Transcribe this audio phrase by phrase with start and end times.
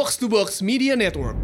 [0.00, 1.36] Box to Box Media Network.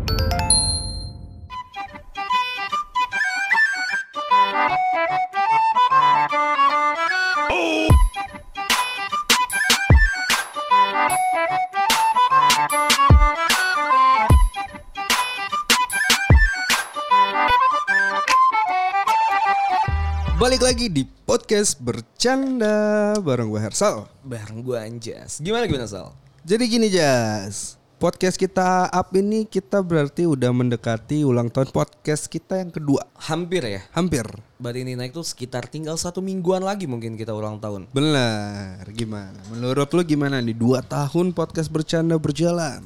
[20.41, 24.09] Balik lagi di podcast bercanda bareng gue Hersal.
[24.25, 25.45] Bareng gue Anjas.
[25.45, 26.17] Gimana gimana Sal?
[26.41, 32.61] Jadi gini Jas, podcast kita up ini kita berarti udah mendekati ulang tahun podcast kita
[32.61, 33.09] yang kedua.
[33.17, 33.81] Hampir ya.
[33.97, 34.29] Hampir.
[34.61, 37.89] Baru ini naik tuh sekitar tinggal satu mingguan lagi mungkin kita ulang tahun.
[37.97, 38.85] Benar.
[38.93, 39.41] Gimana?
[39.49, 42.85] Menurut lu gimana nih dua tahun podcast bercanda berjalan?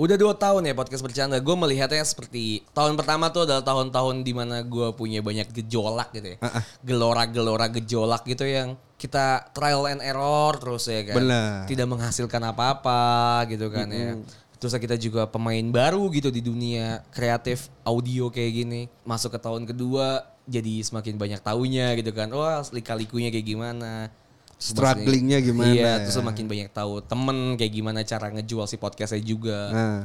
[0.00, 1.36] Udah dua tahun ya podcast bercanda.
[1.40, 6.36] Gue melihatnya seperti tahun pertama tuh adalah tahun-tahun di mana gue punya banyak gejolak gitu
[6.36, 6.38] ya.
[6.84, 11.16] Gelora-gelora gejolak gitu yang kita trial and error terus ya kan.
[11.20, 11.68] Benar.
[11.68, 14.16] Tidak menghasilkan apa-apa gitu kan ya.
[14.60, 18.80] Terus kita juga pemain baru gitu di dunia kreatif audio kayak gini.
[19.08, 22.28] Masuk ke tahun kedua jadi semakin banyak taunya gitu kan.
[22.28, 24.12] Wah lika-likunya kayak gimana.
[24.60, 25.94] Strugglingnya gimana Iya, ya?
[26.04, 29.72] terus makin banyak tahu temen kayak gimana cara ngejual si podcastnya juga.
[29.72, 30.00] Nah,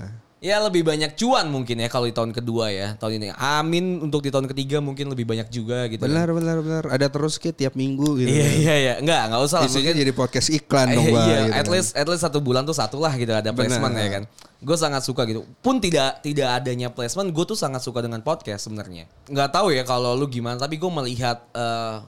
[0.46, 3.34] Ya lebih banyak cuan mungkin ya kalau di tahun kedua ya tahun ini.
[3.34, 6.06] Amin untuk di tahun ketiga mungkin lebih banyak juga gitu.
[6.06, 6.84] benar benar benar.
[6.94, 8.30] Ada terus kayak tiap minggu gitu.
[8.30, 8.94] Iya iya iya.
[9.02, 9.66] Enggak, enggak usah lah.
[9.66, 11.74] Isinya Mungkin- jadi podcast iklan dong, Iya, iya, gitu at kan.
[11.74, 14.06] least at least satu bulan tuh satu lah gitu ada placement Benar.
[14.06, 14.24] ya kan.
[14.62, 15.42] Gue sangat suka gitu.
[15.66, 19.10] Pun tidak tidak adanya placement, gue tuh sangat suka dengan podcast sebenarnya.
[19.26, 22.06] Nggak tahu ya kalau lu gimana, tapi gue melihat eh,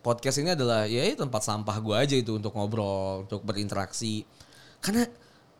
[0.00, 4.28] podcast ini adalah ya ini tempat sampah gue aja itu untuk ngobrol, untuk berinteraksi.
[4.80, 5.04] Karena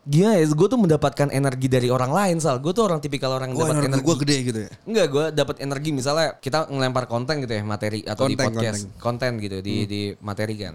[0.09, 2.57] gimana ya, gue tuh mendapatkan energi dari orang lain sal.
[2.59, 4.07] Gue tuh orang tipikal orang yang Wah, dapat energi energi.
[4.09, 4.71] gue gede gitu ya.
[4.89, 8.81] Enggak, gue dapat energi misalnya kita ngelempar konten gitu ya materi atau di Konten, podcast
[8.89, 9.01] konten.
[9.01, 10.75] konten gitu di di materi kan.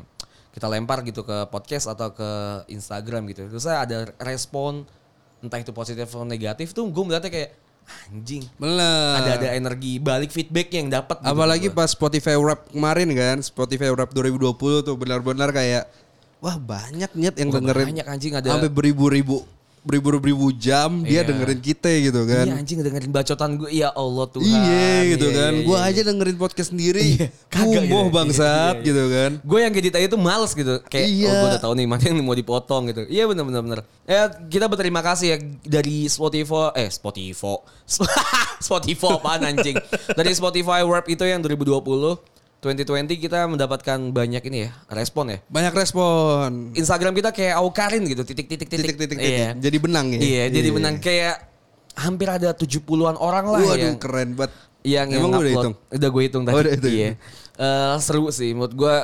[0.54, 2.30] Kita lempar gitu ke podcast atau ke
[2.70, 3.50] Instagram gitu.
[3.50, 4.86] Terus saya ada respon
[5.44, 7.52] entah itu positif atau negatif tuh gue melihatnya kayak
[8.10, 8.44] anjing.
[8.58, 9.22] Benar.
[9.22, 11.78] Ada ada energi balik feedback yang dapat gitu Apalagi gua.
[11.84, 15.86] pas Spotify Rap kemarin kan, Spotify Rap 2020 tuh benar-benar kayak
[16.38, 17.86] wah banyak nyet yang Wah, dengerin.
[17.96, 19.44] banyak anjing, ada- sampai beribu-ribu
[19.86, 21.30] beribu-ribu jam dia Iya.
[21.30, 22.50] dengerin kita gitu kan.
[22.50, 24.50] Iya anjing dengerin bacotan gue ya Allah Tuhan.
[24.50, 25.54] Iya gitu Iya, kan.
[25.54, 25.78] iya, iya.
[25.86, 27.02] aja dengerin podcast sendiri.
[27.06, 28.16] Iya, kagak Kumuh gitu.
[28.18, 29.32] bangsat Iya, iya, gitu kan.
[29.46, 30.82] Gue yang edit aja tuh males gitu.
[30.90, 31.30] Kayak Iya.
[31.30, 33.06] oh gue udah tahu nih mana yang mau dipotong gitu.
[33.06, 33.80] Iya bener bener bener.
[34.04, 37.54] Ya kita berterima kasih ya dari Spotify eh Spotify.
[38.66, 39.78] Spotify apaan anjing.
[40.10, 42.18] Dari Spotify Wrap itu yang 2020
[42.66, 45.38] 2020 kita mendapatkan banyak ini ya respon ya.
[45.46, 46.74] Banyak respon.
[46.74, 48.98] Instagram kita kayak aukarin gitu titik-titik titik.
[48.98, 49.54] Titik-titik Iya.
[49.54, 50.20] Jadi benang ya.
[50.20, 51.36] Iya, jadi menang kayak
[51.94, 54.52] hampir ada 70-an orang lah Waduh yang keren banget.
[54.82, 55.54] yang yang Emang udah upload.
[55.62, 55.76] hitung?
[55.94, 56.54] Udah gue hitung tadi.
[56.54, 56.94] Oh, udah hitung.
[56.94, 57.10] Iya.
[57.56, 58.96] Eh, seru sih menurut gue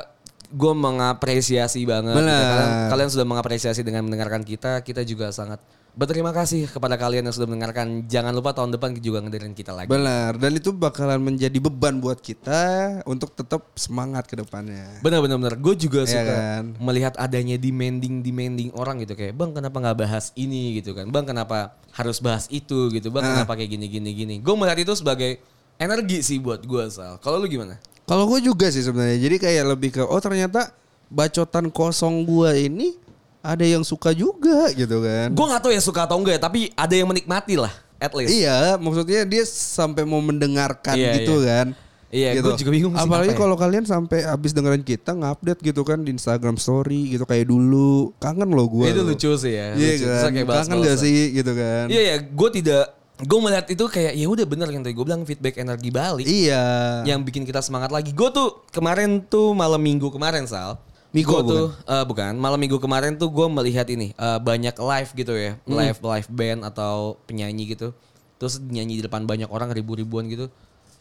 [0.52, 2.12] gue mengapresiasi banget.
[2.12, 2.22] gitu.
[2.22, 2.42] Benar.
[2.44, 4.82] Kalian, kalian sudah mengapresiasi dengan mendengarkan kita.
[4.82, 5.62] Kita juga sangat
[5.92, 8.08] berterima kasih kepada kalian yang sudah mendengarkan.
[8.08, 9.92] Jangan lupa tahun depan juga ngedengerin kita lagi.
[9.92, 10.40] Benar.
[10.40, 12.62] Dan itu bakalan menjadi beban buat kita
[13.04, 15.04] untuk tetap semangat ke depannya.
[15.04, 15.56] Benar benar benar.
[15.60, 16.64] Gue juga Iya suka kan?
[16.80, 21.12] melihat adanya demanding demanding orang gitu kayak bang kenapa nggak bahas ini gitu kan?
[21.12, 23.12] Bang kenapa harus bahas itu gitu?
[23.12, 23.44] Bang Ah.
[23.44, 24.36] kenapa kayak gini gini gini?
[24.40, 25.44] Gue melihat itu sebagai
[25.76, 27.20] energi sih buat gue sal.
[27.20, 27.76] Kalau lu gimana?
[28.08, 29.20] Kalau gue juga sih sebenarnya.
[29.20, 30.72] Jadi kayak lebih ke oh ternyata
[31.12, 32.96] bacotan kosong gua ini
[33.42, 35.34] ada yang suka juga gitu kan.
[35.34, 38.32] Gue gak tahu ya suka atau enggak ya, tapi ada yang menikmati lah, at least.
[38.32, 41.50] Iya, maksudnya dia sampai mau mendengarkan Iya, gitu iya.
[41.50, 41.68] kan.
[42.12, 43.40] Iya, gua juga bingung sih Apalagi apa ya.
[43.40, 48.12] kalau kalian sampai habis dengerin kita ngupdate gitu kan di Instagram story gitu kayak dulu.
[48.20, 48.92] Kangen loh gue.
[48.92, 49.72] Itu lucu sih ya.
[49.80, 50.06] Iya lucu.
[50.12, 50.30] kan.
[50.36, 51.86] Kayak Kangen gak sih gitu kan.
[51.88, 52.86] Iya ya, gue tidak,
[53.24, 56.28] gue melihat itu kayak ya udah bener yang tadi gue bilang feedback energi balik.
[56.28, 56.64] Iya.
[57.08, 58.12] Yang bikin kita semangat lagi.
[58.12, 60.84] Gue tuh kemarin tuh malam minggu kemarin Sal.
[61.12, 62.32] Miko Gua tuh eh, bukan.
[62.40, 65.60] Malam minggu kemarin tuh gue melihat ini eh, banyak live gitu ya.
[65.68, 65.76] Hmm.
[65.76, 67.92] live live band atau penyanyi gitu.
[68.40, 70.50] Terus nyanyi di depan banyak orang ribu-ribuan gitu.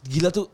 [0.05, 0.51] Gila tuh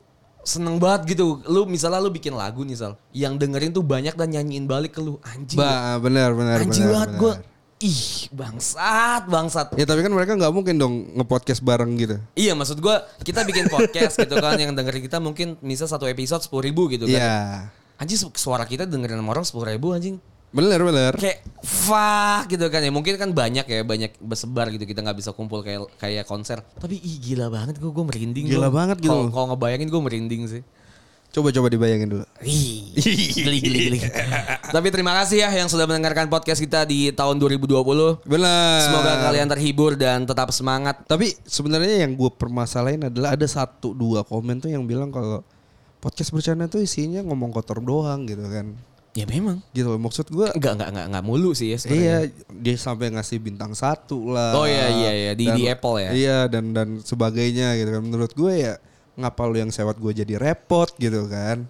[0.47, 1.44] seneng banget gitu.
[1.50, 2.96] Lu misalnya lu bikin lagu nih Sal.
[3.12, 5.19] Yang dengerin tuh banyak dan nyanyiin balik ke lu.
[5.25, 5.59] Anjing.
[5.59, 7.34] Ba, benar benar anjing banget gue
[7.78, 9.67] ih bangsat bangsat.
[9.78, 12.16] Ya tapi kan mereka nggak mungkin dong nge-podcast bareng gitu.
[12.34, 12.96] Iya maksud gue
[13.26, 14.55] kita bikin podcast gitu kan.
[14.55, 17.20] Yang dengerin kita mungkin misal satu episode sepuluh ribu gitu kan.
[17.20, 17.37] Iya.
[17.97, 20.22] Anjing su- suara kita dengerin sama orang sepuluh ribu anjing.
[20.53, 21.14] Bener bener.
[21.20, 25.35] Kayak fuck gitu kan ya mungkin kan banyak ya banyak bersebar gitu kita nggak bisa
[25.35, 26.64] kumpul kayak kayak konser.
[26.79, 28.46] Tapi ih gila banget gue gue merinding.
[28.47, 28.85] Gila gua.
[28.85, 29.28] banget gitu.
[29.34, 30.64] Kalau ngebayangin gue merinding sih.
[31.28, 32.26] Coba-coba dibayangin dulu.
[32.41, 33.99] Ih, geli geli geli.
[34.76, 38.23] Tapi terima kasih ya yang sudah mendengarkan podcast kita di tahun 2020.
[38.23, 38.79] Benar.
[38.88, 41.03] Semoga kalian terhibur dan tetap semangat.
[41.05, 45.44] Tapi sebenarnya yang gue permasalahin adalah ada satu dua komen tuh yang bilang kalau
[45.97, 48.78] podcast bercanda tuh isinya ngomong kotor doang gitu kan.
[49.17, 49.66] Ya memang.
[49.73, 49.97] gitu loh.
[49.97, 52.05] Maksud gue Enggak, enggak, enggak, enggak mulu sih ya sebenarnya.
[52.05, 52.17] Iya,
[52.53, 54.53] dia sampai ngasih bintang satu lah.
[54.53, 55.32] Oh, iya, iya, iya.
[55.34, 56.09] Di- di Apple ya?
[56.14, 58.02] Iya, dan dan sebagainya gitu kan.
[58.05, 58.73] Menurut gue ya
[59.17, 61.66] ngapa lu yang sewat gue jadi repot gitu kan?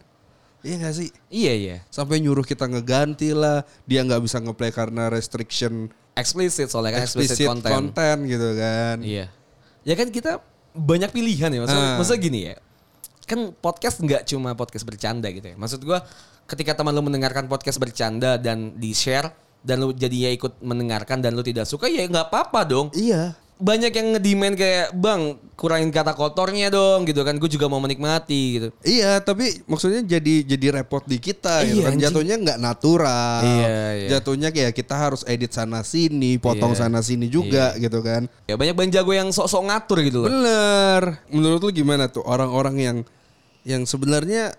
[0.60, 1.10] Iya gak sih?
[1.32, 1.78] Iya, iya.
[1.88, 3.64] Sampai nyuruh kita ngeganti lah.
[3.88, 7.72] Dia nggak bisa ngeplay karena restriction Explicit soalnya kan explicit, explicit content.
[7.72, 8.98] content gitu kan.
[9.00, 9.32] Iya.
[9.86, 10.44] Ya kan kita
[10.74, 11.60] banyak pilihan ya.
[11.64, 11.96] Maksudnya, Ah.
[11.96, 12.56] maksudnya gini ya.
[13.28, 15.56] Kan podcast nggak cuma podcast bercanda gitu ya.
[15.60, 16.00] Maksud gua
[16.48, 21.44] ketika teman lu mendengarkan podcast bercanda dan di-share dan lu jadinya ikut mendengarkan dan lu
[21.44, 22.88] tidak suka ya nggak apa-apa dong.
[22.96, 23.36] Iya.
[23.58, 27.42] Banyak yang ngedemand kayak, "Bang, kurangin kata kotornya dong." gitu kan.
[27.42, 28.68] Gue juga mau menikmati gitu.
[28.86, 31.98] Iya, tapi maksudnya jadi jadi repot di kita gitu Iya, kan.
[31.98, 32.06] anjing.
[32.06, 33.42] Jatuhnya nggak natural.
[33.42, 34.08] Iya, iya.
[34.14, 36.86] Jatuhnya kayak kita harus edit sana sini, potong Iya.
[36.86, 38.30] sana sini juga gitu kan.
[38.46, 40.30] Ya banyak bang jago yang sok-sok ngatur gitu loh.
[40.30, 41.18] Bener.
[41.34, 42.98] Menurut lu gimana tuh orang-orang yang
[43.68, 44.56] yang sebenarnya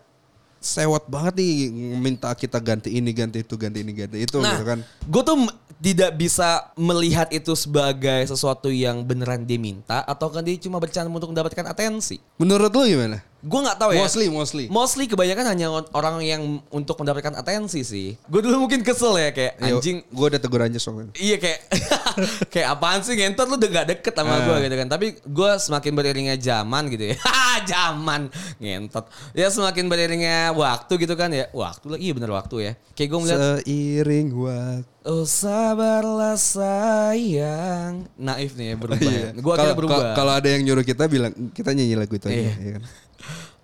[0.60, 4.64] sewot banget nih minta kita ganti ini, ganti itu, ganti ini, ganti itu Nah, gitu
[4.68, 4.78] kan.
[4.84, 5.36] gue tuh
[5.78, 11.06] tidak bisa melihat itu sebagai sesuatu yang beneran dia minta atau kan dia cuma bercanda
[11.08, 12.18] untuk mendapatkan atensi.
[12.36, 13.22] Menurut lu gimana?
[13.38, 14.02] Gue nggak tahu ya.
[14.02, 14.64] Mostly, mostly.
[14.66, 18.18] Mostly kebanyakan hanya orang yang untuk mendapatkan atensi sih.
[18.26, 20.02] Gue dulu mungkin kesel ya kayak anjing.
[20.10, 21.14] Gue udah tegur aja soalnya.
[21.14, 21.58] Iya kayak
[22.52, 24.58] kayak apaan sih ngentot lu udah gak deket sama gue Ah.
[24.58, 24.88] gitu kan.
[24.90, 27.16] Tapi gue semakin beriringnya zaman gitu ya.
[27.70, 28.26] zaman
[28.58, 29.06] ngentot.
[29.32, 31.46] Ya semakin beriringnya waktu gitu kan ya.
[31.54, 32.72] Waktu lah iya bener waktu ya.
[32.92, 34.86] Kayak gue melihat Seiring waktu.
[35.08, 39.30] Oh sabarlah sayang Naif nih ya berubah ya.
[39.32, 42.34] Gue akhirnya berubah Kalau ada yang nyuruh kita bilang kita nyanyi lagu itu aja.
[42.34, 42.54] Iya.
[42.58, 42.84] ya kan?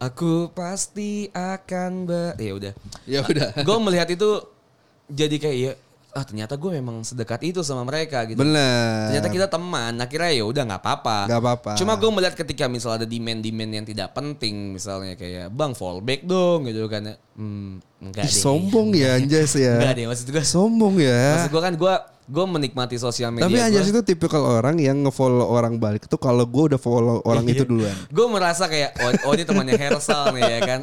[0.03, 2.35] Aku pasti akan ber...
[2.37, 2.73] Ya udah
[3.07, 3.55] Ya udah.
[3.67, 4.43] Gue melihat itu
[5.09, 5.73] Jadi kayak ya
[6.15, 9.11] Ah ternyata gue memang sedekat itu sama mereka gitu Bener.
[9.11, 11.71] Ternyata kita teman Akhirnya ya udah nggak apa-apa Nggak apa-apa.
[11.75, 16.71] Cuma gue melihat ketika misalnya ada demand-demand yang tidak penting Misalnya kayak Bang fallback dong
[16.71, 17.15] gitu kan ya.
[17.35, 19.75] Hmm enggak Ih, deh sombong ya Anjas ya.
[19.75, 21.23] Enggak deh maksud gue Sombong ya.
[21.35, 25.45] Maksud gue kan gue gue menikmati sosial media Tapi Anjas itu tipikal orang yang ngefollow
[25.45, 27.53] orang balik tuh kalau gue udah follow orang Iya.
[27.53, 27.93] itu duluan.
[28.09, 30.81] gue merasa kayak oh, oh ini temannya Hersal nih ya kan?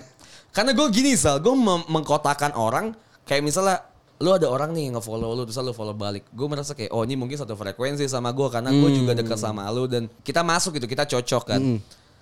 [0.52, 2.94] Karena gue gini sal gue mem- mengkotakan orang
[3.24, 3.82] kayak misalnya
[4.22, 6.30] lu ada orang nih yang nge-follow lu terus lu follow balik.
[6.30, 9.66] Gue merasa kayak oh ini mungkin satu frekuensi sama gue karena gue juga dekat sama
[9.70, 11.62] lu dan kita masuk gitu kita cocok kan.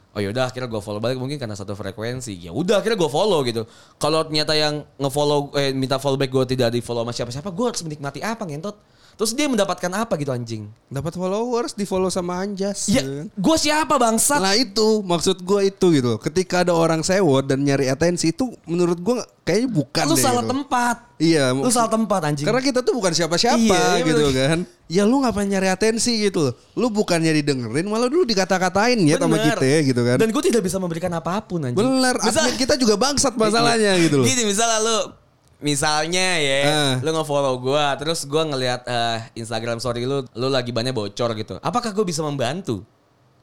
[0.09, 2.33] Oh yaudah akhirnya gue follow balik mungkin karena satu frekuensi.
[2.39, 3.67] Ya udah akhirnya gue follow gitu.
[3.97, 7.65] Kalau ternyata yang nge-follow eh minta follow back gue tidak di follow sama siapa-siapa gue
[7.67, 8.79] harus menikmati apa ngentot
[9.19, 12.87] terus dia mendapatkan apa gitu anjing Dapat followers, di follow sama Anjas.
[12.87, 16.15] ya gue siapa bangsat Nah itu maksud gue itu gitu.
[16.17, 20.41] Ketika ada orang sewot dan nyari atensi itu menurut gue kayaknya bukan lu deh salah
[20.41, 20.51] gitu.
[20.51, 21.51] tempat Iya.
[21.51, 24.47] lu salah tempat anjing Karena kita tuh bukan siapa-siapa Iya, iya gitu bener.
[24.47, 24.59] kan.
[24.87, 26.53] Ya lu ngapain nyari atensi gitu loh.
[26.73, 30.15] Lu bukannya didengerin malah dulu dikata-katain ya sama kita ya gitu kan.
[30.15, 31.75] Dan gue tidak bisa memberikan apa pun anjing.
[31.75, 34.25] Bener, Misal- admin kita juga bangsat masalahnya gitu loh.
[34.25, 34.97] Gini misalnya lu
[35.59, 36.93] misalnya ya Ah.
[36.99, 41.59] lu nge-follow gue terus gue ngelihat eh, Instagram story lu lu lagi banyak bocor gitu.
[41.59, 42.83] Apakah gue bisa membantu?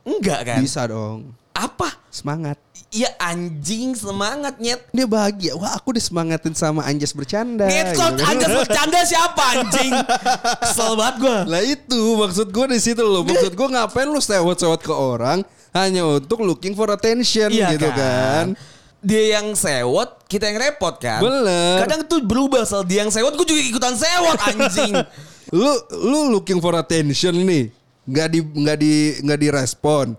[0.02, 0.60] Enggak kan?
[0.60, 1.34] Bisa dong.
[1.50, 1.88] Apa?
[2.08, 2.56] Semangat.
[2.88, 4.86] Ya anjing semangat nyet.
[4.90, 5.52] Dia bahagia.
[5.56, 7.66] Wah aku disemangatin sama Anjas bercanda.
[7.66, 8.30] Ngetot gitu kan.
[8.30, 9.92] anjas bercanda siapa anjing?
[10.62, 11.38] Kesel banget gue.
[11.48, 13.24] Lah itu maksud gue di situ loh.
[13.24, 15.42] Maksud gue ngapain lu sewot-sewot ke orang
[15.72, 18.56] hanya untuk looking for attention Iya gitu kan.
[19.06, 21.22] Dia yang sewot, kita yang repot kan.
[21.22, 21.86] Bener.
[21.86, 24.94] Kadang tuh berubah soal dia yang sewot, gue juga ikutan sewot anjing.
[25.54, 27.70] Lu lu looking for attention nih.
[28.02, 28.92] nggak di nggak di
[29.22, 30.18] nggak direspon.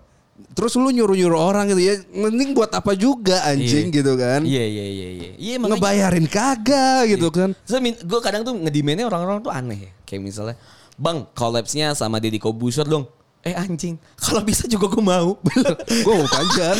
[0.56, 1.94] Terus lu nyuruh-nyuruh orang gitu ya.
[2.16, 3.96] Mending buat apa juga anjing Iya.
[4.00, 4.40] gitu kan.
[4.42, 5.30] Iya iya iya iya.
[5.36, 7.52] Iya makanya Ngebayarin kagak gitu kan.
[7.68, 9.90] So, gue kadang tuh ngedimennya orang-orang tuh aneh ya.
[10.02, 10.56] Kayak misalnya,
[10.98, 13.06] Bang, collapse-nya sama Deddy Kobuser dong.
[13.46, 15.38] Eh anjing, kalau bisa juga gue mau.
[16.04, 16.74] gue mau panjat.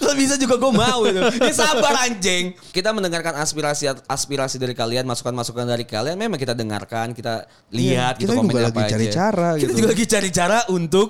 [0.00, 1.20] kalau bisa juga gue mau itu.
[1.44, 2.56] Ya sabar anjing.
[2.72, 6.16] Kita mendengarkan aspirasi aspirasi dari kalian, masukan-masukan dari kalian.
[6.16, 9.12] Memang kita dengarkan, kita lihat, Iya, kita gitu juga komennya lagi apa cari aja.
[9.12, 9.72] cara Kita gitu.
[9.76, 11.08] juga lagi cari cara untuk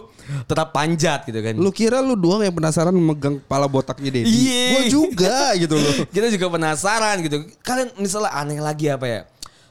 [0.51, 1.55] tetap panjat gitu kan.
[1.55, 4.27] Lu kira lu doang yang penasaran megang kepala botaknya Dedi?
[4.27, 4.65] Iya.
[4.75, 5.95] Gue juga gitu loh.
[6.15, 7.47] kita juga penasaran gitu.
[7.63, 9.21] Kalian misalnya aneh lagi apa ya?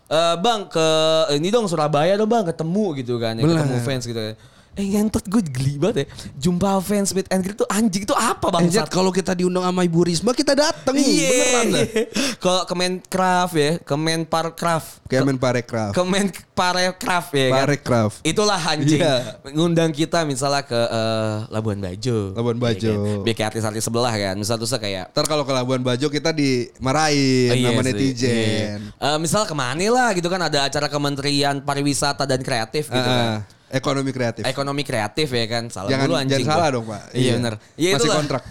[0.08, 0.88] Eh bang ke
[1.36, 4.34] ini dong Surabaya dong bang ketemu gitu kan ya, ketemu fans gitu ya.
[4.74, 6.06] Eh ngentot gue geli banget ya.
[6.40, 8.66] Jumpa fans meet and greet tuh anjing itu apa bang?
[8.66, 11.86] Anjat kalau kita diundang sama Ibu Risma kita dateng beneran dah.
[11.86, 12.04] Iya.
[12.42, 15.06] Ke Kemenkraf ya, Kemenparkraf.
[15.06, 15.94] Kemen Parekraf.
[15.94, 17.58] Kemenparekraf ya kan.
[17.62, 18.12] Parekraf.
[18.22, 18.98] Itulah anjing.
[18.98, 19.38] Iya.
[19.46, 22.34] Ngundang kita misalnya ke eh, Labuan Bajo.
[22.34, 23.22] Labuan Bajo.
[23.22, 23.46] Iya kan?
[23.54, 24.34] Artis-artis sebelah kan.
[24.34, 28.34] Misal tuh kayak Ntar kalau ke Labuan Bajo kita dimarahin Oh, iya sama netizen.
[28.34, 28.74] iya.
[28.82, 33.06] Eh, misal ke mana lah gitu kan ada acara Kementerian Pariwisata dan Kreatif gitu Ah,
[33.06, 33.62] kan.
[33.74, 34.44] Ekonomi kreatif.
[34.46, 35.64] Ekonomi kreatif ya kan.
[35.68, 36.40] Salah Jangan- dulu anjing.
[36.40, 37.02] jangan salah dong, Pak.
[37.12, 37.32] Iya, Iya.
[37.36, 37.54] benar.
[37.74, 38.16] Iya Masih itulah.
[38.22, 38.44] kontrak.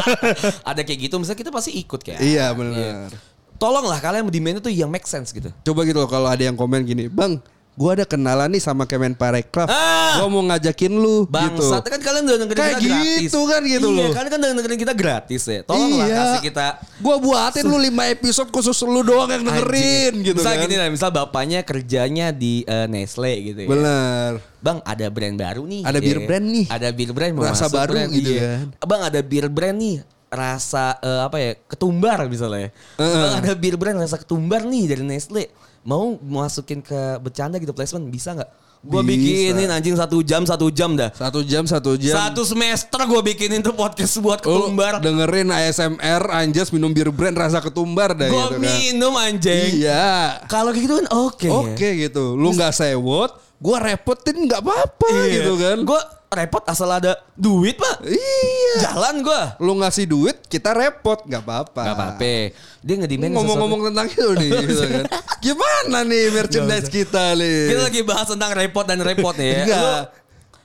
[0.70, 2.20] ada kayak gitu misalnya kita pasti ikut kayak.
[2.20, 3.08] Iya benar.
[3.56, 5.52] Tolonglah kalian demand itu yang make sense gitu.
[5.62, 7.40] Coba gitu loh kalau ada yang komen gini, Bang,
[7.80, 9.64] gua ada kenalan nih sama Kemenparekraf.
[9.64, 10.20] Ah!
[10.20, 11.32] Gua mau ngajakin lu gitu.
[11.32, 13.20] Bangsat kan kalian udah dengerin Kayak kita gratis.
[13.24, 14.10] gitu kan gitu iya, loh.
[14.12, 15.60] kalian kan udah dengerin kita gratis ya.
[15.64, 16.16] Tolonglah Iya.
[16.20, 16.66] kasih kita
[17.00, 20.28] Gua buatin lu 5 episode khusus lu doang yang dengerin Anjing.
[20.28, 20.62] gitu misal kan.
[20.68, 23.68] gini lah, misal bapaknya kerjanya di eh, Nestle gitu ya.
[23.72, 24.30] Bener.
[24.60, 25.82] Bang ada brand baru nih.
[25.88, 26.26] Ada ya bir kan?
[26.28, 26.66] brand nih.
[26.68, 28.60] Ada bir brand mau Rasa baru brand, gitu iya.
[28.60, 28.66] kan.
[28.84, 29.96] Bang ada bir brand nih
[30.30, 32.68] rasa eh, apa ya ketumbar misalnya.
[33.00, 33.16] Heeh.
[33.24, 35.48] Bang ada bir brand rasa ketumbar nih dari Nestle.
[35.80, 38.50] Mau masukin ke bercanda gitu placement bisa nggak?
[38.80, 41.12] Gue bikinin anjing satu jam satu jam dah.
[41.12, 42.16] Satu jam satu jam.
[42.16, 45.04] Satu semester gue bikinin tuh podcast buat Lu ketumbar.
[45.04, 48.60] dengerin ASMR Anjas minum bir brand rasa ketumbar dah Gue gitu kan.
[48.64, 49.84] minum anjing.
[49.84, 50.40] Iya.
[50.48, 51.44] Kalau gitu kan oke.
[51.44, 51.52] ya.
[51.52, 52.40] Oke gitu.
[52.40, 55.78] Lu nggak sewot, gua repotin nggak apa-apa gitu kan.
[55.84, 56.00] Gue
[56.30, 58.06] repot asal ada duit pak.
[58.06, 58.74] Iya.
[58.86, 59.42] Jalan gue.
[59.60, 61.82] Lu ngasih duit, kita repot nggak apa-apa.
[61.82, 62.34] Gak apa-apa.
[62.80, 65.04] Dia ngedimen Ngomong-ngomong tentang itu nih, gitu kan.
[65.42, 67.74] Gimana nih merchandise kita nih?
[67.74, 70.06] Kita lagi bahas tentang repot dan repot nih ya.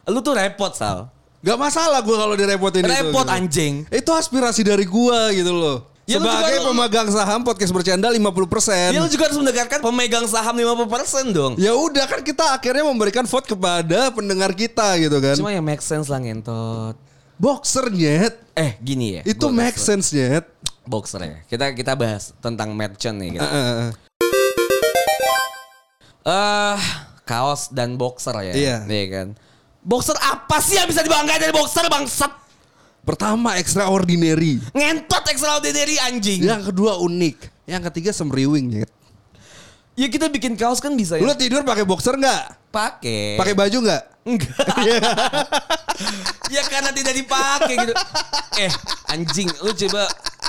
[0.08, 1.10] Lu, lu tuh repot Sal.
[1.46, 2.90] Gak masalah gua kalau direpotin itu.
[2.90, 3.34] Repot gitu.
[3.34, 3.74] anjing.
[3.90, 5.95] Itu aspirasi dari gua gitu loh.
[6.05, 8.93] Ya, Sebagai juga- pemegang saham podcast bercanda 50%.
[8.93, 11.57] Ya lu juga harus mendengarkan pemegang saham 50% dong.
[11.57, 15.33] Ya udah kan kita akhirnya memberikan vote kepada pendengar kita gitu kan.
[15.33, 16.93] Cuma yang make sense lah ngentot.
[17.41, 18.38] Boxer nyet.
[18.53, 19.21] Eh gini ya.
[19.25, 20.45] Itu make sense nyet.
[20.85, 21.38] Boxer ya.
[21.50, 23.41] Kita kita bahas tentang merchant nih.
[26.21, 26.79] Eh
[27.25, 28.53] kaos dan boxer ya.
[28.85, 29.05] Iya.
[29.09, 29.27] kan.
[29.81, 32.45] Boxer apa sih yang bisa dibanggain dari boxer bangsat?
[33.05, 34.57] Pertama extraordinary.
[34.74, 36.41] Ngentot extraordinary anjing.
[36.41, 37.69] Yang kedua unik.
[37.69, 38.89] Yang ketiga semriwing nyet.
[39.95, 41.24] Ya kita bikin kaos kan bisa ya.
[41.24, 42.65] Lu tidur pakai boxer nggak?
[42.75, 43.39] pakai.
[43.39, 44.03] Pakai baju nggak?
[44.27, 44.67] Enggak.
[46.54, 47.94] ya karena tidak dipakai gitu.
[48.56, 48.72] Eh
[49.10, 50.04] anjing, lu coba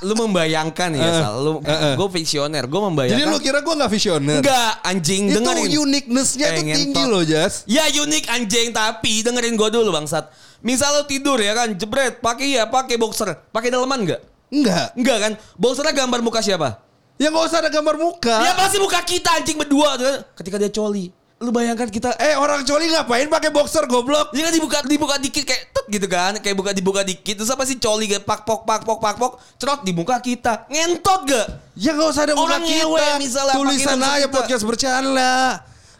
[0.05, 1.35] lu membayangkan ya, Eh, Sal.
[1.41, 1.95] Lu, eh, eh.
[1.97, 3.17] gue visioner, gue membayangkan.
[3.17, 4.39] Jadi lu kira gua nggak visioner?
[4.45, 5.73] Enggak, anjing Itu dengerin.
[5.73, 7.65] uniqueness-nya tuh tinggi loh, Jas.
[7.65, 10.29] Ya unik anjing tapi dengerin gue dulu bangsat.
[10.61, 14.21] Misal lu tidur ya kan, jebret, pakai ya, pakai boxer, pakai daleman enggak?
[14.53, 14.93] Enggak.
[14.95, 15.33] Enggak kan?
[15.57, 16.85] Boxernya gambar muka siapa?
[17.17, 18.37] Ya nggak usah ada gambar muka.
[18.45, 20.21] Ya pasti muka kita anjing berdua tuh.
[20.37, 21.09] Ketika dia coli.
[21.37, 24.33] Lu bayangkan kita Eh orang coli ngapain pakai boxer goblok?
[24.33, 27.69] Dia kan dibuka dibuka dikit kayak tet gitu kan, kayak buka dibuka dikit terus apa
[27.69, 30.65] sih coli kayak pak pok pak pok pak pok cerot di muka kita.
[30.73, 31.47] Ngentot gak?
[31.77, 32.89] Ya nggak usah ada muka Orang kita.
[32.89, 34.33] ngewe misalnya Tulisan aja kita.
[34.33, 35.33] podcast bercanda.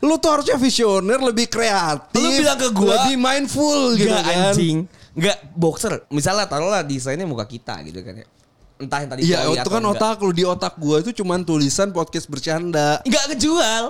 [0.01, 2.17] Lu tuh harusnya visioner, lebih kreatif.
[2.17, 4.41] Lu bilang ke gua, lebih mindful gitu Enggak kan.
[4.49, 4.77] anjing.
[5.13, 5.93] Enggak boxer.
[6.09, 8.27] Misalnya taruhlah desainnya muka kita gitu kan ya.
[8.77, 10.01] Entah yang tadi Iya, itu kan enggak.
[10.01, 13.05] otak lu di otak gua itu cuman tulisan podcast bercanda.
[13.05, 13.85] Enggak ngejual.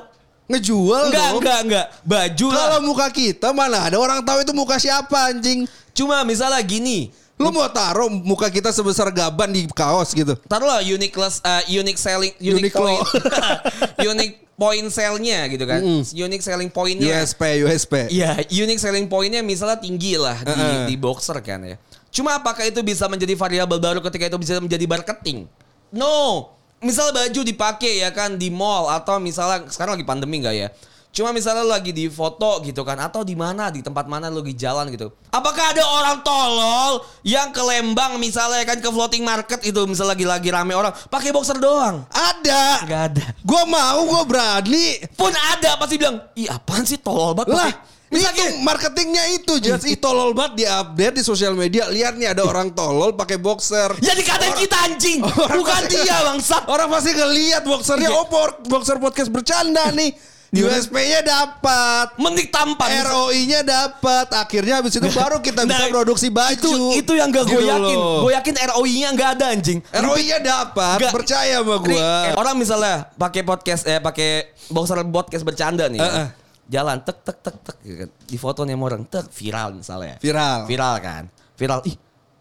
[0.47, 1.41] Ngejual Enggak, dong.
[1.43, 1.87] enggak, enggak.
[2.07, 2.57] Baju lah.
[2.57, 5.67] Kalau muka kita mana ada orang tahu itu muka siapa anjing.
[5.91, 7.11] Cuma misalnya gini.
[7.37, 10.33] Lu mau taruh muka kita sebesar gaban di kaos gitu.
[10.49, 12.81] Taruhlah unique class, uh, unique selling, unique Uniqlo.
[12.81, 13.05] point,
[14.09, 15.85] unique point sell-nya gitu kan.
[16.17, 17.21] Unique selling point-nya.
[17.21, 18.09] USP, USP.
[18.09, 20.89] Iya, unique selling point-nya misalnya tinggi lah di, Heeh.
[20.89, 21.77] di boxer kan ya.
[22.09, 25.45] Cuma apakah itu bisa menjadi variabel baru ketika itu bisa menjadi marketing?
[25.93, 26.56] No.
[26.85, 30.69] Misal baju dipakai ya kan di mall atau misalnya sekarang lagi pandemi nggak ya?
[31.17, 34.45] Cuma misalnya lu lagi di foto gitu kan atau di mana di tempat mana lu
[34.45, 35.09] lagi jalan gitu.
[35.33, 40.29] Apakah ada orang tolol yang ke Lembang misalnya kan ke floating market itu misalnya lagi
[40.29, 42.05] lagi rame orang pakai boxer doang?
[42.13, 42.85] Ada.
[42.85, 43.27] Gak ada.
[43.41, 45.01] Gua mau, gua berani.
[45.17, 47.73] Pun ada pasti bilang, "Ih, apaan sih tolol banget?" Lah,
[48.09, 51.87] pakai-" Misalnya itu marketingnya itu just itu tolol banget di update di sosial media.
[51.87, 53.95] Lihat nih ada orang tolol pakai boxer.
[53.99, 56.63] Ya dikatain kita anjing, Orang bukan pasti- dia bangsat.
[56.73, 58.09] Orang pasti ngeliat boxernya.
[58.09, 58.17] Iya.
[58.17, 58.27] Oh,
[58.65, 60.15] boxer podcast bercanda nih.
[60.57, 62.17] USP-nya dapat.
[62.17, 62.89] Mending tampan.
[63.05, 64.31] ROI-nya dapat.
[64.33, 66.55] Akhirnya habis itu baru kita bisa Nah, produksi baju.
[66.57, 67.97] Itu itu yang gak gue Gitu yakin.
[68.23, 69.79] Gue yakin ROI-nya nggak ada anjing.
[69.85, 71.13] ROI-nya dapat.
[71.13, 71.99] Percaya sama gua.
[72.31, 75.99] eh, Orang misalnya pakai podcast eh pakai boxer podcast bercanda nih.
[75.99, 76.21] Eh, kan.
[76.25, 76.29] eh.
[76.67, 78.11] Jalan tek tek tek tek gitu kan.
[78.27, 80.19] Di foto nih orang tek viral misalnya.
[80.19, 80.67] Viral.
[80.67, 81.23] Viral kan.
[81.55, 81.81] Viral.
[81.87, 81.97] Ih,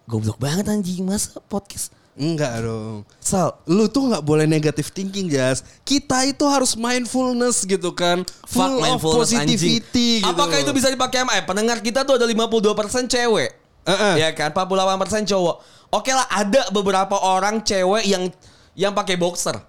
[0.05, 1.93] goblok banget anjing masa podcast.
[2.15, 3.03] Enggak dong.
[3.19, 5.67] Sal, Lu tuh nggak boleh negative thinking, Jas.
[5.83, 8.23] Kita itu harus mindfulness gitu kan.
[8.47, 9.59] fuck Full of mindfulness anjing.
[9.59, 10.31] positivity gitu.
[10.31, 13.51] Apakah itu bisa dipakai sama eh, pendengar kita tuh ada 52% cewek.
[13.85, 14.13] Eh-eh.
[14.23, 15.55] Ya kan 48% cowok.
[15.91, 18.31] Oke lah ada beberapa orang cewek yang
[18.73, 19.59] yang pakai boxer.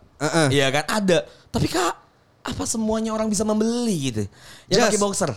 [0.49, 1.27] Iya kan ada.
[1.51, 2.06] Tapi kak
[2.47, 4.23] apa semuanya orang bisa membeli gitu?
[4.67, 4.87] Yang Jas.
[4.89, 5.33] pakai boxer.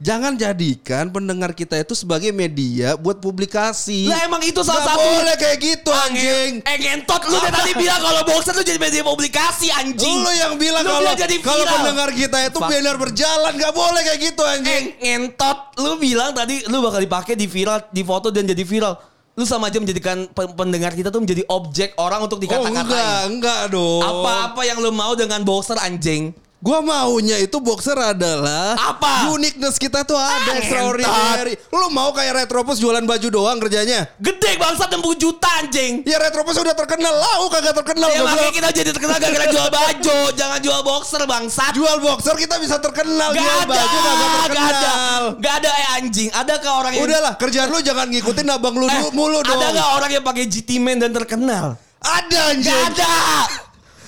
[0.00, 4.08] Jangan jadikan pendengar kita itu sebagai media buat publikasi.
[4.08, 5.08] Lah emang itu salah Nggak satu.
[5.12, 6.52] boleh kayak gitu anjing.
[6.64, 10.16] Eh ngentot lu dari tadi bilang kalau boxer tuh jadi media publikasi anjing.
[10.18, 14.20] Lu yang bilang Lu kalau jadi kalau pendengar kita itu benar berjalan nggak boleh kayak
[14.24, 14.84] gitu Eh anjing.
[14.96, 18.96] ngentot lu bilang tadi lu bakal dipakai di viral di foto dan jadi viral.
[19.36, 22.72] Lu sama aja menjadikan pe- pendengar kita tuh menjadi objek orang untuk Oh dikata-katain.
[22.72, 24.00] enggak, enggak dong.
[24.00, 26.32] Apa-apa yang lu mau dengan boxer anjing?
[26.60, 29.32] Gua maunya itu boxer adalah Apa?
[29.32, 31.56] Uniqueness kita tuh Ah, ada extraordinary.
[31.72, 34.04] Lu mau kayak Retropus jualan baju doang kerjanya?
[34.20, 36.04] Gede bangsat 60 juta anjing.
[36.04, 38.12] Ya Retropus udah terkenal, lau kagak terkenal.
[38.12, 41.72] Ya makanya kita jadi terkenal gara-gara jual baju, jangan jual boxer bangsat.
[41.72, 45.22] Jual boxer kita bisa terkenal, Gak jual ada, baju kagak gak ada, terkenal.
[45.40, 46.28] gak ada eh anjing.
[46.30, 49.56] Adakah orang yang Udahlah, kerjaan lu jangan ngikutin abang lu Eh, mulu dong.
[49.56, 51.80] Ada gak orang yang pakai GT Man dan terkenal?
[52.00, 52.68] Ada anjing.
[52.68, 53.16] Gak ada.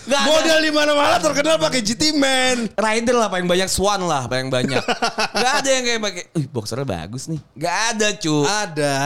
[0.02, 0.22] Gak.
[0.26, 2.66] Model di mana-mana terkenal pakai GT Man.
[2.74, 4.82] Rider lah paling banyak, Swan lah paling banyak.
[5.38, 8.36] gak ada yang kayak pakai, "Wih, boxernya bagus nih." Gak ada, cu.
[8.42, 8.96] Ada.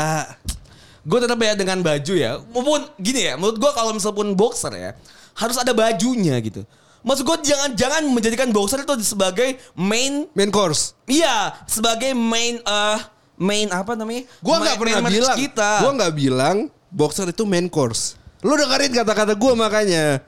[1.06, 2.40] Gue tetap ya dengan baju ya.
[2.50, 4.90] Maupun gini ya, menurut gue kalau misalnya pun boxer ya,
[5.36, 6.64] harus ada bajunya gitu.
[7.06, 10.98] Maksud gue jangan-jangan menjadikan boxer itu sebagai main, Main course.
[11.06, 12.98] iya, sebagai main, eh
[13.36, 14.24] main apa namanya?
[14.40, 15.36] Gua nggak pernah main bilang.
[15.38, 15.70] kita.
[15.84, 16.56] Gua nggak bilang
[16.88, 18.16] boxer itu main course.
[18.42, 20.24] Lu dengerin kata-kata gua makanya.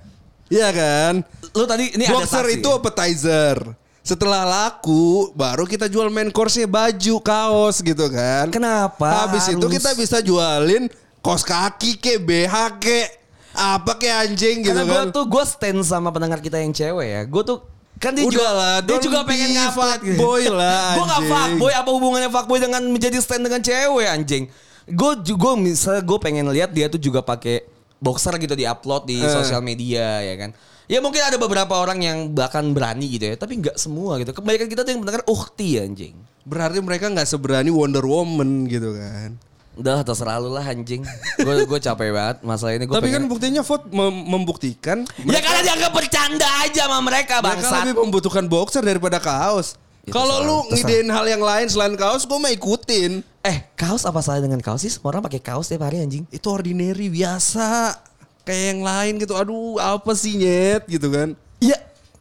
[0.48, 1.12] Iya kan?
[1.52, 2.58] Lu tadi ini boxer ada saksi.
[2.58, 3.56] itu appetizer.
[4.00, 8.48] Setelah laku, baru kita jual main course-nya baju, kaos gitu kan.
[8.48, 9.74] Kenapa Habis itu harus?
[9.76, 10.88] kita bisa jualin
[11.20, 13.04] kaos kaki ke, BH ke,
[13.52, 15.12] apa ke anjing gitu Karena gue kan.
[15.12, 17.22] tuh gue stand sama pendengar kita yang cewek ya.
[17.28, 17.58] Gue tuh
[17.98, 20.16] kan dia Udah juga lah, dia juga pengen ngupgrade gitu.
[20.16, 21.28] fuckboy lah, gue gak anjing.
[21.28, 24.44] fuckboy apa hubungannya fuckboy dengan menjadi stand dengan cewek anjing.
[24.88, 27.60] Gue juga misalnya gue pengen lihat dia tuh juga pakai
[27.98, 29.28] boxer gitu di upload di Eh.
[29.28, 30.50] sosial media ya kan.
[30.88, 34.32] Ya mungkin ada beberapa orang yang bahkan berani gitu ya, tapi nggak semua gitu.
[34.32, 36.16] Kebanyakan kita tuh yang mendengar ukti anjing.
[36.42, 39.36] Berarti mereka nggak seberani Wonder Woman gitu kan.
[39.76, 41.04] Udah terserah lu lah anjing.
[41.38, 42.88] Gue gue capek banget masalah ini.
[42.88, 47.38] Gua Tapi kan pengen- buktinya vote mem- membuktikan ya karena dianggap bercanda aja sama mereka
[47.38, 47.84] mereka bangsat.
[47.84, 49.76] lebih membutuhkan boxer daripada kaos.
[50.10, 53.20] Kalau lu ngidein hal yang lain selain kaos, gue mah ikutin.
[53.40, 54.90] Eh, kaos apa salah dengan kaos sih?
[54.90, 56.28] Semua orang pakai kaos tiap hari anjing.
[56.28, 57.96] Itu ordinary biasa.
[58.42, 59.32] Kayak yang lain gitu.
[59.32, 61.32] Aduh, apa sih nyet gitu kan.
[61.58, 61.76] Iya.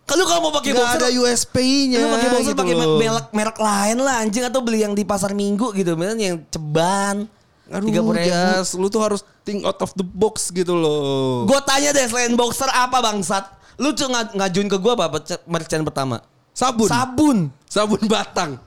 [0.07, 1.99] Kalau kamu mau pakai boxer, ada USP-nya.
[1.99, 5.35] lu pakai boxer gitu pakai merek merek lain lah anjing atau beli yang di pasar
[5.35, 7.27] minggu gitu, misalnya yang ceban.
[7.67, 8.23] Aduh, 30.000.
[8.23, 11.43] Jas, lu tuh harus think out of the box gitu loh.
[11.43, 13.43] Gue tanya deh selain boxer apa bangsat?
[13.75, 16.23] Lu tuh ng- ngajuin ke gue apa apa- merchant pertama?
[16.57, 16.89] Sabun.
[16.89, 17.37] Sabun.
[17.69, 18.57] Sabun batang.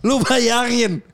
[0.00, 1.04] Lu bayangin.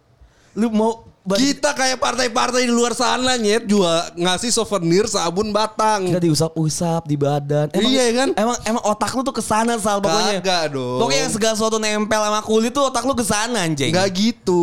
[0.54, 6.11] Lu mau Kita kayak partai-partai di luar sana nyet juga ngasih souvenir sabun batang.
[6.11, 7.70] kita diusap-usap di badan.
[7.78, 8.28] Iya, kan?
[8.35, 10.42] Emang emang otak lu tuh ke sana sal pokoknya.
[10.42, 10.98] Kagak dong.
[10.98, 13.94] Pokoknya yang segala sesuatu nempel sama kulit tuh otak lu ke sana anjing.
[13.94, 14.62] Gak gitu.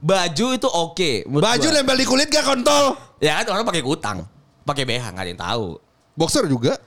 [0.00, 1.28] Baju itu oke.
[1.28, 1.76] menurut Baju gua.
[1.76, 2.96] nempel di kulit gak kontol.
[3.20, 4.24] Ya kan orang pakai kutang.
[4.64, 5.64] Pakai BH nggak ada yang tahu.
[6.16, 6.80] Boxer juga?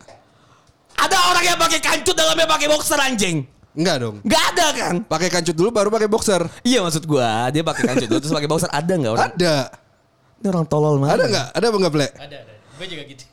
[0.97, 3.45] Ada orang yang pakai kancut dalamnya pakai boxer anjing.
[3.76, 4.16] Enggak dong.
[4.24, 4.94] Nggak ada kan?
[5.04, 6.42] Pakai kancut dulu baru pakai boxer.
[6.64, 9.30] Iya maksud gua dia pakai kancut dulu terus pakai boxer ada nggak orang?
[9.36, 9.56] Ada.
[10.40, 11.14] Ini orang tolol mana?
[11.14, 11.48] Ada nggak?
[11.52, 12.08] Ada apa nggak, Ple?
[12.08, 12.54] Ada, ada.
[12.76, 13.24] Gue juga gitu.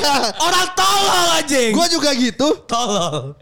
[0.48, 1.72] Orang tolol anjing.
[1.76, 2.48] Gua juga gitu.
[2.64, 3.36] tolol.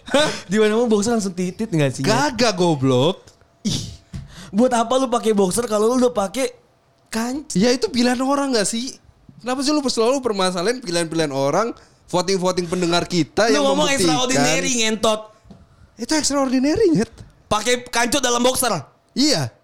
[0.50, 2.02] Di mana mau boxer langsung titit nggak sih?
[2.02, 3.22] Kagak goblok.
[3.62, 3.94] Ih,
[4.50, 6.50] buat apa lu pakai boxer kalau lu udah pakai
[7.06, 7.54] kancut?
[7.54, 8.98] Ya itu pilihan orang gak sih?
[9.38, 11.70] Kenapa sih lu selalu permasalahan pilihan-pilihan orang,
[12.10, 14.10] voting-voting pendengar kita Lu yang ngomong membuktikan.
[14.10, 15.20] extraordinary ngentot.
[15.94, 17.10] Itu extraordinary, Nyet.
[17.46, 18.74] Pakai kancut dalam boxer.
[19.14, 19.54] Iya.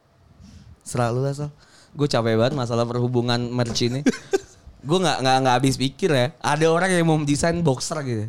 [0.86, 1.50] Selalu lah Sal.
[1.90, 4.06] Gue capek banget masalah perhubungan merch ini.
[4.88, 6.26] gue nggak nggak nggak habis pikir ya.
[6.38, 8.26] Ada orang yang mau desain boxer gitu.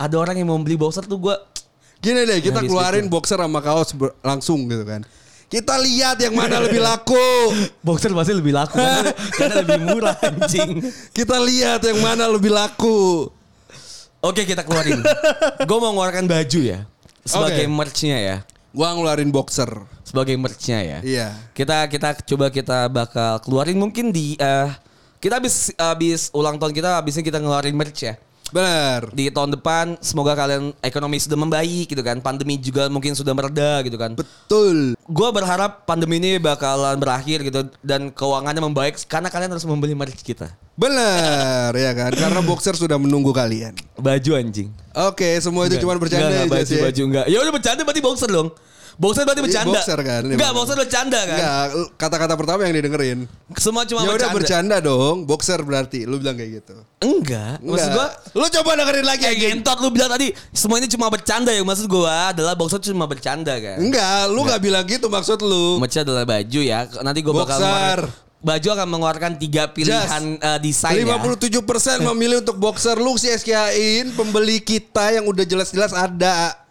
[0.00, 1.36] Ada orang yang mau beli boxer tuh gue.
[2.04, 3.12] Gini deh, kita keluarin pikir.
[3.12, 5.04] boxer sama kaos ber- langsung gitu kan.
[5.46, 7.54] Kita lihat yang mana lebih laku.
[7.86, 10.82] Boxer pasti lebih laku karena, karena lebih murah anjing.
[11.14, 13.30] Kita lihat yang mana lebih laku.
[14.18, 14.98] Oke kita keluarin.
[15.62, 16.82] gue mau ngeluarkan baju ya.
[17.26, 17.74] Sebagai Oke.
[17.74, 18.36] merchnya ya.
[18.70, 19.68] Gua ngeluarin boxer.
[20.06, 20.98] Sebagai merchnya ya.
[21.02, 21.28] Iya.
[21.52, 24.70] Kita kita coba kita bakal keluarin mungkin di eh
[25.18, 28.14] kita habis habis ulang tahun kita habisnya kita ngeluarin merch ya.
[28.54, 29.10] Benar.
[29.10, 32.22] Di tahun depan semoga kalian ekonomi sudah membaik gitu kan.
[32.22, 34.14] Pandemi juga mungkin sudah mereda gitu kan.
[34.14, 34.94] Betul.
[35.06, 40.22] Gue berharap pandemi ini bakalan berakhir gitu dan keuangannya membaik karena kalian harus membeli merch
[40.22, 40.50] kita.
[40.76, 42.12] Benar ya kan?
[42.12, 43.72] Karena boxer sudah menunggu kalian.
[43.96, 44.68] Baju anjing.
[44.92, 46.82] Oke, semua itu cuma bercanda Enggak, aja enggak, baju, sih.
[46.84, 47.26] baju enggak.
[47.32, 48.48] Ya udah bercanda berarti boxer dong.
[48.96, 49.68] Boxer berarti bercanda.
[49.70, 51.36] boxer kan, Enggak, boxer bercanda kan.
[51.36, 53.18] Enggak, kata-kata pertama yang didengerin.
[53.54, 54.34] Semua cuma Ya udah bercanda.
[54.34, 56.02] bercanda dong, boxer berarti.
[56.02, 56.76] Lu bilang kayak gitu.
[56.98, 57.60] Enggak.
[57.60, 57.92] Maksud Enggak.
[57.92, 59.50] gua lu coba dengerin lagi kayak anjing.
[59.54, 63.52] gentot lu bilang tadi semua ini cuma bercanda ya maksud gua adalah boxer cuma bercanda
[63.54, 63.76] kan.
[63.78, 65.76] Enggak, lu nggak bilang gitu maksud lu.
[65.76, 66.88] Merch adalah baju ya.
[67.00, 68.00] Nanti gua bakal Boxer.
[68.38, 71.18] Baju akan mengeluarkan tiga pilihan eh, desain ya.
[71.18, 71.60] 57%
[72.06, 76.64] memilih untuk boxer lu sih SKIin pembeli kita yang udah jelas-jelas ada.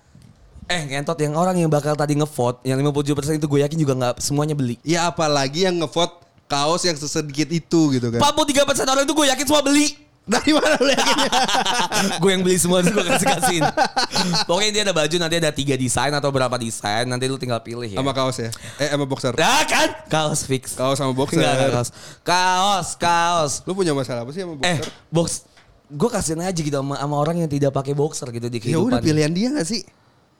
[0.65, 4.15] Eh ngentot yang orang yang bakal tadi ngevote yang 57% itu gue yakin juga nggak
[4.17, 4.81] semuanya beli.
[4.81, 8.17] Ya apalagi yang ngevote kaos yang sesedikit itu gitu kan.
[8.19, 9.87] 43% orang itu gue yakin semua beli.
[10.25, 11.29] Dari mana lu yakinnya?
[12.21, 13.61] gue yang beli semua gue kasih kasihin.
[14.43, 17.85] Pokoknya dia ada baju nanti ada tiga desain atau berapa desain nanti lu tinggal pilih
[17.85, 18.01] ya.
[18.01, 18.49] sama kaos ya?
[18.81, 19.37] Eh sama boxer.
[19.37, 20.73] Nah kan kaos fix.
[20.73, 21.45] Kaos sama boxer.
[21.45, 21.89] Enggak, kaos.
[22.25, 23.53] Kaos, kaos.
[23.63, 24.89] Lu punya masalah apa sih sama Eh, boxer?
[25.13, 25.29] box
[25.85, 28.97] gue kasihin aja gitu sama, sama orang yang tidak pakai boxer gitu di ya udah
[28.97, 29.05] kehidupan.
[29.05, 29.85] pilihan dia gak sih?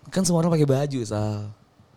[0.07, 1.49] Kan semua orang pakai baju, Sal.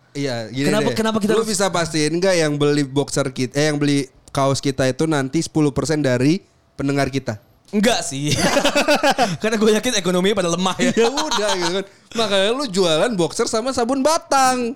[0.09, 0.95] Iya, gini Kenapa- deh.
[0.95, 4.57] kenapa kita Lu harus- bisa pastiin nggak yang beli boxer kita, eh yang beli kaos
[4.57, 5.69] kita itu nanti 10%
[5.99, 6.41] dari
[6.73, 7.37] pendengar kita?
[7.69, 8.33] Enggak sih.
[9.41, 10.89] Karena gue yakin ekonominya pada lemah ya.
[10.91, 11.85] ya udah gitu kan.
[12.15, 14.73] Makanya lu jualan boxer sama sabun batang.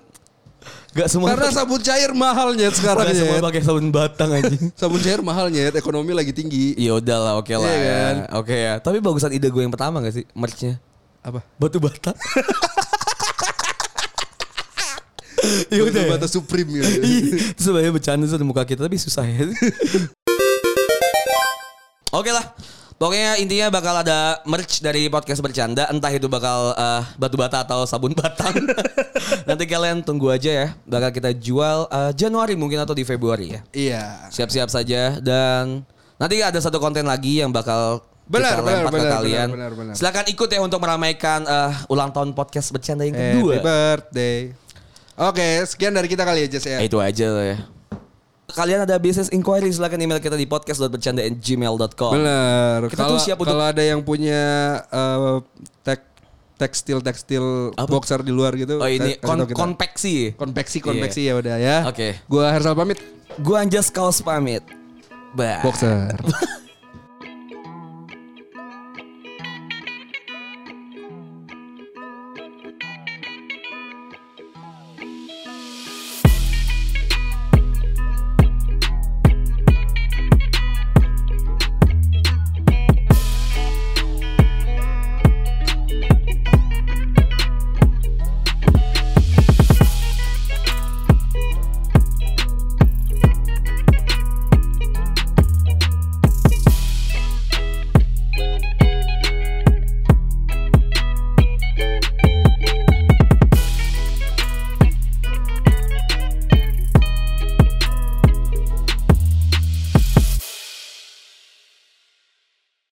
[0.94, 4.54] Gak semua Karena sabun cair mahalnya sekarang Gak semua pakai sabun batang aja.
[4.80, 6.78] Sabun cair mahalnya, ekonomi lagi tinggi.
[6.78, 7.96] Ya udah lah, oke lah Iya ya.
[7.98, 8.14] kan?
[8.38, 8.74] Oke ya.
[8.78, 10.78] Tapi bagusan ide gue yang pertama gak sih merchnya?
[11.20, 11.42] Apa?
[11.58, 12.14] Batu bata.
[15.70, 16.02] ya udah.
[16.04, 16.10] ya.
[16.16, 16.90] Bata Supreme gitu.
[17.54, 19.44] Itu sebenarnya bercanda tuh di muka kita tapi susah ya.
[22.14, 22.54] Oke lah.
[22.94, 27.82] Pokoknya intinya bakal ada merch dari podcast bercanda, entah itu bakal eh, batu bata atau
[27.90, 28.54] sabun batang.
[29.50, 30.68] Nanti kalian tunggu aja ya.
[30.86, 33.60] Bakal kita jual eh, Januari mungkin atau di Februari ya.
[33.74, 34.04] Iya.
[34.30, 35.82] Siap-siap saja dan
[36.14, 39.48] nanti ada satu konten lagi yang bakal Benar, kita benar, lempar ke benar, kalian.
[39.52, 39.94] benar, benar, benar.
[39.98, 43.54] Silakan ikut ya untuk meramaikan eh, ulang tahun podcast bercanda yang Happy kedua.
[43.60, 44.38] birthday.
[45.14, 46.78] Oke, sekian dari kita kali ya, Jess ya.
[46.82, 47.58] Eh, itu aja lah ya.
[48.44, 52.12] Kalian ada business inquiry silahkan email kita di podcast.bercanda@gmail.com.
[52.12, 52.78] Bener.
[52.90, 54.42] Kita Kalau tuh siap untuk- kalau ada yang punya
[54.84, 55.38] eh,
[55.82, 56.02] tek
[56.54, 57.90] tekstil tekstil Apa?
[57.90, 58.78] boxer di luar gitu.
[58.78, 60.38] Oh ini kasih kon konveksi.
[60.38, 61.76] konveksi konveksi ya udah ya.
[61.86, 62.18] Oke.
[62.30, 62.98] Gua Hersal pamit.
[63.42, 64.62] Gua Anjas Kaos pamit.
[65.34, 65.62] Bye.
[65.66, 66.14] Boxer.